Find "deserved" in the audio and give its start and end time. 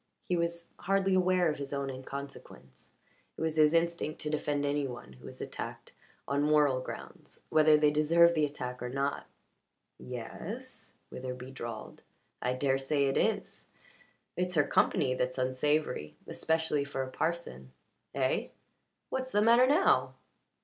7.91-8.33